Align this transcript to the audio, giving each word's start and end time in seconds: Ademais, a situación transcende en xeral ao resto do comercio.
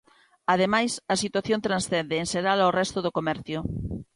Ademais, 0.53 0.91
a 1.13 1.15
situación 1.23 1.59
transcende 1.67 2.15
en 2.17 2.27
xeral 2.33 2.59
ao 2.61 2.75
resto 2.79 2.99
do 3.05 3.15
comercio. 3.17 3.59